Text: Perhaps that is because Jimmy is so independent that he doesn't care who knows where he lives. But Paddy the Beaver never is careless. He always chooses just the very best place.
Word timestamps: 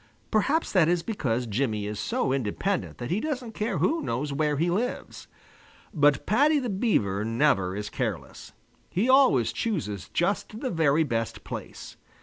Perhaps 0.31 0.71
that 0.71 0.89
is 0.89 1.03
because 1.03 1.45
Jimmy 1.45 1.85
is 1.85 1.99
so 1.99 2.33
independent 2.33 2.97
that 2.97 3.11
he 3.11 3.19
doesn't 3.19 3.51
care 3.53 3.77
who 3.77 4.01
knows 4.01 4.33
where 4.33 4.57
he 4.57 4.67
lives. 4.71 5.27
But 5.93 6.25
Paddy 6.25 6.57
the 6.57 6.71
Beaver 6.71 7.23
never 7.23 7.75
is 7.75 7.91
careless. 7.91 8.53
He 8.89 9.07
always 9.07 9.53
chooses 9.53 10.09
just 10.09 10.59
the 10.61 10.71
very 10.71 11.03
best 11.03 11.43
place. 11.43 11.97